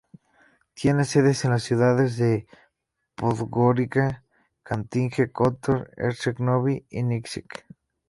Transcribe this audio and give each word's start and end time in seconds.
Tiene 0.73 1.05
sedes 1.05 1.45
en 1.45 1.51
las 1.51 1.61
ciudades 1.61 2.17
de 2.17 2.47
Podgorica, 3.13 4.23
Cetinje, 4.67 5.31
Kotor, 5.31 5.91
Herceg 5.95 6.39
Novi 6.39 6.87
y 6.89 7.01
Nikšić. 7.03 7.65